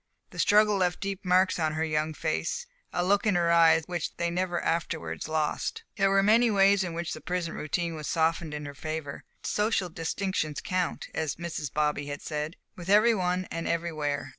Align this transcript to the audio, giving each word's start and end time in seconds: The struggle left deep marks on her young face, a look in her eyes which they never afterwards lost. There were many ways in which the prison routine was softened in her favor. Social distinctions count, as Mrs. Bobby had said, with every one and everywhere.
The 0.31 0.39
struggle 0.39 0.77
left 0.77 0.99
deep 0.99 1.23
marks 1.23 1.59
on 1.59 1.73
her 1.73 1.83
young 1.83 2.15
face, 2.15 2.65
a 2.91 3.05
look 3.05 3.27
in 3.27 3.35
her 3.35 3.51
eyes 3.51 3.83
which 3.85 4.17
they 4.17 4.31
never 4.31 4.59
afterwards 4.59 5.27
lost. 5.27 5.83
There 5.95 6.09
were 6.09 6.23
many 6.23 6.49
ways 6.49 6.83
in 6.83 6.95
which 6.95 7.13
the 7.13 7.21
prison 7.21 7.53
routine 7.53 7.93
was 7.93 8.07
softened 8.07 8.55
in 8.55 8.65
her 8.65 8.73
favor. 8.73 9.25
Social 9.43 9.89
distinctions 9.89 10.59
count, 10.59 11.09
as 11.13 11.35
Mrs. 11.35 11.71
Bobby 11.71 12.07
had 12.07 12.23
said, 12.23 12.55
with 12.75 12.89
every 12.89 13.13
one 13.13 13.45
and 13.51 13.67
everywhere. 13.67 14.29